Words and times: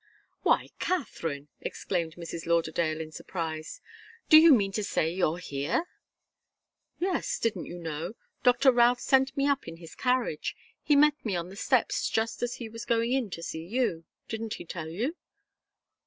"Why, 0.41 0.69
Katharine!" 0.79 1.49
exclaimed 1.61 2.15
Mrs. 2.15 2.47
Lauderdale, 2.47 2.99
in 2.99 3.11
surprise. 3.11 3.81
"Do 4.29 4.37
you 4.39 4.51
mean 4.51 4.71
to 4.71 4.83
say 4.83 5.11
you're 5.11 5.37
here?" 5.37 5.83
"Yes 6.97 7.37
didn't 7.37 7.67
you 7.67 7.77
know? 7.77 8.15
Doctor 8.41 8.71
Routh 8.71 8.99
sent 8.99 9.37
me 9.37 9.45
up 9.45 9.67
in 9.67 9.77
his 9.77 9.93
carriage. 9.93 10.55
He 10.81 10.95
met 10.95 11.23
me 11.23 11.35
on 11.35 11.49
the 11.49 11.55
steps 11.55 12.09
just 12.09 12.41
as 12.41 12.55
he 12.55 12.67
was 12.67 12.83
going 12.83 13.11
in 13.11 13.29
to 13.29 13.43
see 13.43 13.63
you. 13.63 14.05
Didn't 14.27 14.55
he 14.55 14.65
tell 14.65 14.89
you?" 14.89 15.15